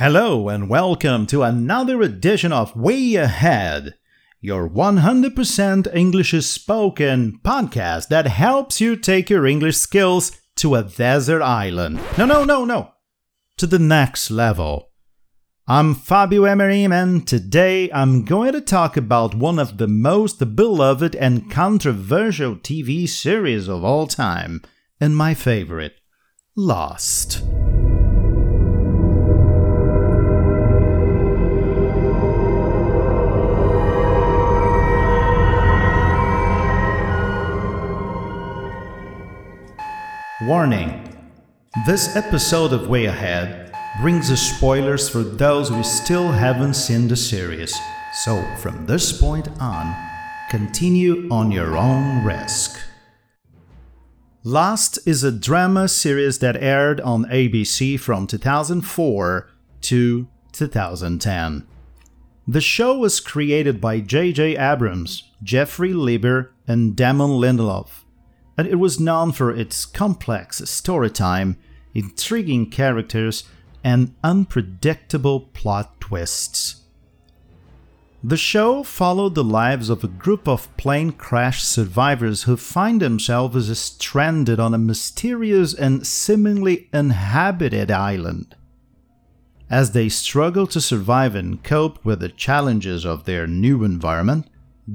[0.00, 3.96] Hello and welcome to another edition of Way Ahead,
[4.40, 11.42] your 100% English spoken podcast that helps you take your English skills to a desert
[11.42, 12.00] island.
[12.16, 12.92] No, no, no, no.
[13.58, 14.88] To the next level.
[15.68, 21.14] I'm Fabio Emerim and today I'm going to talk about one of the most beloved
[21.14, 24.62] and controversial TV series of all time,
[24.98, 26.00] and my favorite,
[26.56, 27.42] Lost.
[40.42, 41.18] Warning
[41.86, 47.16] This episode of Way Ahead brings us spoilers for those who still haven't seen the
[47.16, 47.78] series,
[48.24, 49.94] so from this point on,
[50.48, 52.80] continue on your own risk.
[54.42, 59.46] Lost is a drama series that aired on ABC from 2004
[59.82, 61.66] to 2010.
[62.48, 64.56] The show was created by J.J.
[64.56, 68.04] Abrams, Jeffrey Lieber, and Damon Lindelof
[68.66, 71.56] it was known for its complex storytime,
[71.94, 73.44] intriguing characters,
[73.82, 76.82] and unpredictable plot twists.
[78.22, 83.78] The show followed the lives of a group of plane crash survivors who find themselves
[83.78, 88.54] stranded on a mysterious and seemingly uninhabited island.
[89.70, 94.48] As they struggle to survive and cope with the challenges of their new environment,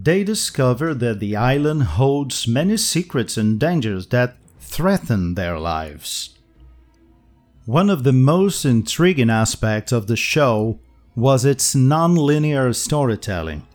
[0.04, 6.38] they discover that the island holds many secrets and dangers that threaten their lives.
[7.66, 10.80] One of the most intriguing aspects of the show
[11.16, 13.66] was its non-linear storytelling.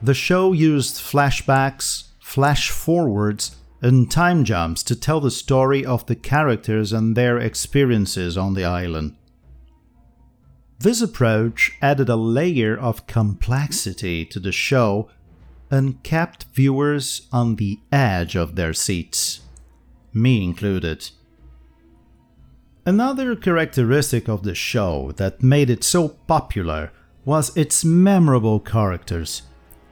[0.00, 6.14] The show used flashbacks, flash forwards, and time jumps to tell the story of the
[6.14, 9.16] characters and their experiences on the island.
[10.78, 15.08] This approach added a layer of complexity to the show
[15.70, 19.40] and kept viewers on the edge of their seats,
[20.12, 21.10] me included.
[22.84, 26.92] Another characteristic of the show that made it so popular
[27.24, 29.42] was its memorable characters.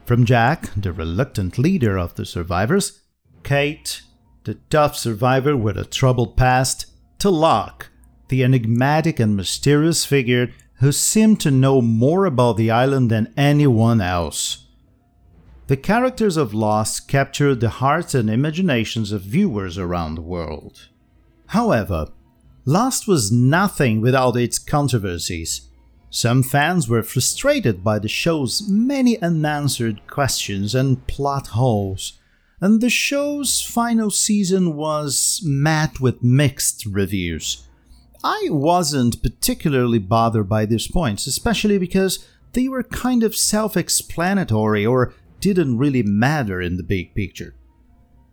[0.05, 3.01] From Jack, the reluctant leader of the survivors,
[3.43, 4.01] Kate,
[4.45, 6.85] the tough survivor with a troubled past,
[7.19, 7.89] to Locke,
[8.29, 14.01] the enigmatic and mysterious figure who seemed to know more about the island than anyone
[14.01, 14.65] else.
[15.67, 20.89] The characters of Lost captured the hearts and imaginations of viewers around the world.
[21.47, 22.09] However,
[22.65, 25.69] Lost was nothing without its controversies.
[26.09, 32.19] Some fans were frustrated by the show's many unanswered questions and plot holes,
[32.61, 37.67] and the show's final season was met with mixed reviews.
[38.23, 44.85] I wasn't particularly bothered by these points, especially because they were kind of self explanatory
[44.85, 47.53] or didn't really matter in the big picture.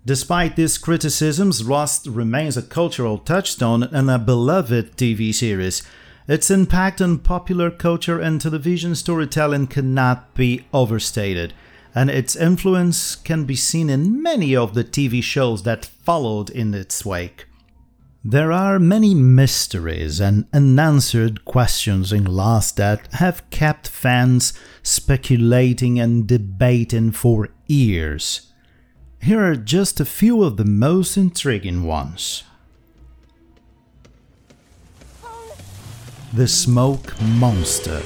[0.04, 5.82] Despite these criticisms, Lost remains a cultural touchstone and a beloved TV series.
[6.26, 11.52] Its impact on popular culture and television storytelling cannot be overstated,
[11.94, 16.74] and its influence can be seen in many of the TV shows that followed in
[16.74, 17.46] its wake.
[18.24, 24.52] There are many mysteries and unanswered questions in Lost that have kept fans
[24.84, 28.52] speculating and debating for years.
[29.20, 32.44] Here are just a few of the most intriguing ones.
[36.32, 38.02] The Smoke Monster.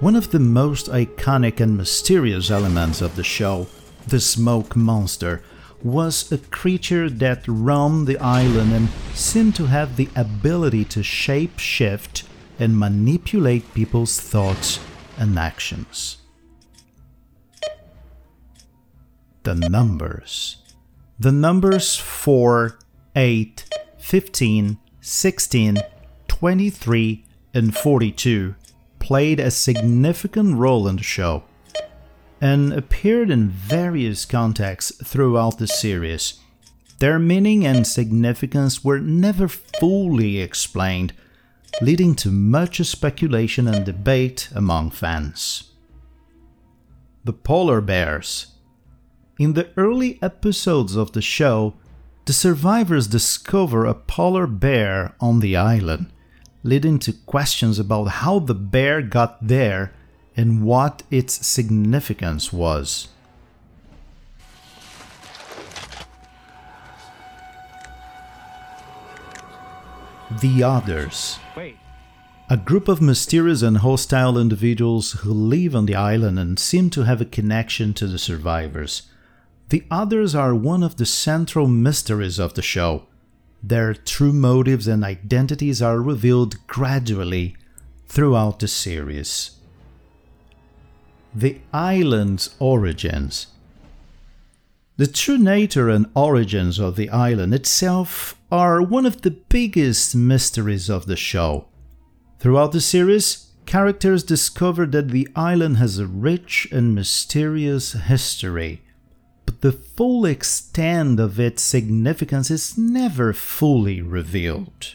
[0.00, 3.66] One of the most iconic and mysterious elements of the show,
[4.06, 5.42] the Smoke Monster,
[5.82, 11.58] was a creature that roamed the island and seemed to have the ability to shape
[11.58, 12.24] shift
[12.58, 14.80] and manipulate people's thoughts
[15.16, 16.18] and actions.
[19.44, 20.56] The numbers.
[21.18, 22.78] The numbers 4,
[23.14, 23.64] 8,
[23.98, 25.78] 15, 16,
[26.26, 27.24] 23,
[27.54, 28.54] and 42
[28.98, 31.44] played a significant role in the show
[32.40, 36.40] and appeared in various contexts throughout the series.
[36.98, 41.12] Their meaning and significance were never fully explained,
[41.80, 45.70] leading to much speculation and debate among fans.
[47.24, 48.52] The Polar Bears.
[49.38, 51.74] In the early episodes of the show,
[52.24, 56.12] the survivors discover a polar bear on the island,
[56.62, 59.94] leading to questions about how the bear got there
[60.38, 63.08] and what its significance was.
[70.40, 71.40] The Others.
[71.56, 71.76] Wait,
[72.48, 77.02] A group of mysterious and hostile individuals who live on the island and seem to
[77.02, 79.02] have a connection to the survivors.
[79.70, 83.06] The others are one of the central mysteries of the show.
[83.60, 87.56] Their true motives and identities are revealed gradually
[88.06, 89.57] throughout the series.
[91.34, 93.48] The island's origins.
[94.96, 100.88] The true nature and origins of the island itself are one of the biggest mysteries
[100.88, 101.66] of the show.
[102.40, 108.82] Throughout the series, characters discover that the island has a rich and mysterious history,
[109.44, 114.94] but the full extent of its significance is never fully revealed.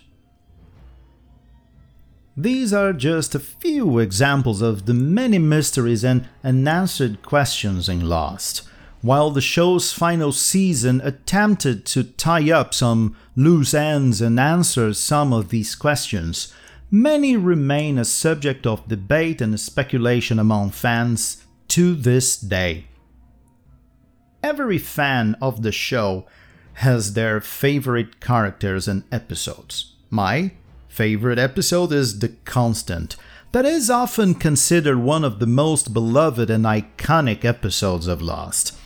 [2.36, 8.64] These are just a few examples of the many mysteries and unanswered questions in Lost.
[9.02, 15.32] While the show's final season attempted to tie up some loose ends and answer some
[15.32, 16.52] of these questions,
[16.90, 22.88] many remain a subject of debate and speculation among fans to this day.
[24.42, 26.26] Every fan of the show
[26.76, 29.94] has their favorite characters and episodes.
[30.10, 30.54] My
[30.94, 33.16] favorite episode is The Constant,
[33.51, 38.78] that is often considered one of the most beloved and iconic episodes of Lost.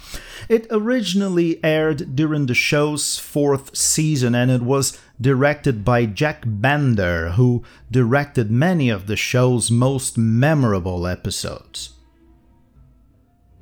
[0.47, 7.31] It originally aired during the show's fourth season and it was directed by Jack Bender,
[7.31, 11.93] who directed many of the show's most memorable episodes.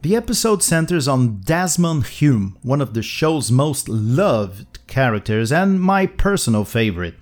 [0.04, 6.06] The episode centers on Desmond Hume, one of the show's most loved characters and my
[6.06, 7.16] personal favorite.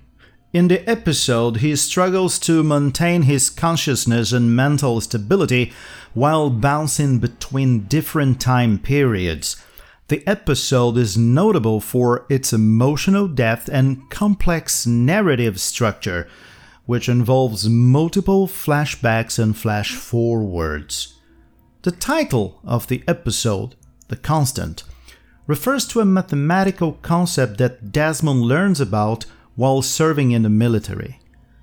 [0.54, 5.72] In the episode, he struggles to maintain his consciousness and mental stability
[6.12, 9.56] while bouncing between different time periods.
[10.06, 16.28] The episode is notable for its emotional depth and complex narrative structure,
[16.86, 21.18] which involves multiple flashbacks and flash forwards.
[21.82, 23.74] The title of the episode,
[24.06, 24.84] The Constant,
[25.48, 31.20] refers to a mathematical concept that Desmond learns about while serving in the military.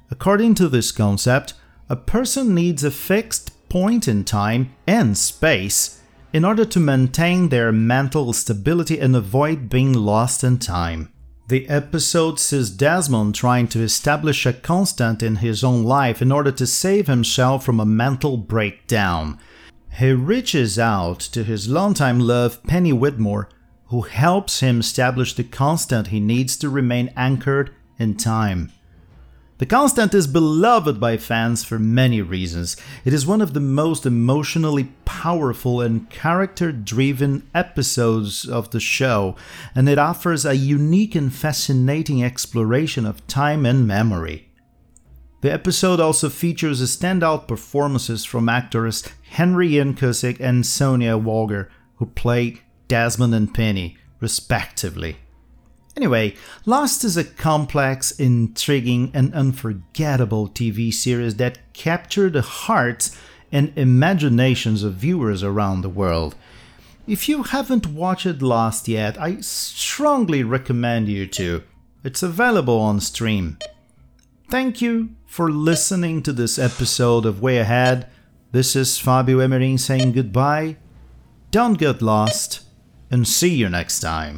[0.09, 1.53] According to this concept,
[1.89, 6.01] a person needs a fixed point in time and space
[6.33, 11.11] in order to maintain their mental stability and avoid being lost in time.
[11.47, 16.51] The episode sees Desmond trying to establish a constant in his own life in order
[16.53, 19.37] to save himself from a mental breakdown.
[19.97, 23.47] He reaches out to his longtime love, Penny Widmore,
[23.87, 28.71] who helps him establish the constant he needs to remain anchored in time.
[29.61, 32.75] The Constant is beloved by fans for many reasons.
[33.05, 39.35] It is one of the most emotionally powerful and character driven episodes of the show,
[39.75, 44.49] and it offers a unique and fascinating exploration of time and memory.
[45.41, 52.07] The episode also features standout performances from actors Henry Ian Cusick and Sonya Walger, who
[52.07, 55.17] play Desmond and Penny, respectively.
[55.97, 56.35] Anyway,
[56.65, 63.17] Lost is a complex, intriguing, and unforgettable TV series that captured the hearts
[63.51, 66.35] and imaginations of viewers around the world.
[67.07, 71.63] If you haven't watched Lost yet, I strongly recommend you to.
[72.03, 73.57] It's available on stream.
[74.49, 78.07] Thank you for listening to this episode of Way Ahead.
[78.51, 80.77] This is Fabio Emerim saying goodbye.
[81.51, 82.61] Don't get lost,
[83.09, 84.37] and see you next time.